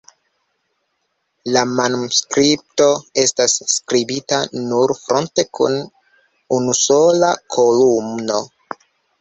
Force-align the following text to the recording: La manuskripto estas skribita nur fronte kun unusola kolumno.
La 1.57 1.61
manuskripto 1.79 2.87
estas 3.25 3.59
skribita 3.75 4.41
nur 4.71 4.95
fronte 5.03 5.47
kun 5.59 5.79
unusola 6.59 7.31
kolumno. 7.59 8.45